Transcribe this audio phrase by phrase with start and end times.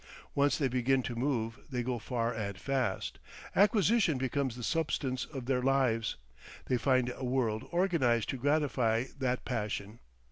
[0.33, 3.19] Once they begin to move they go far and fast.
[3.55, 6.15] Acquisition becomes the substance of their lives.
[6.65, 9.99] They find a world organised to gratify that passion.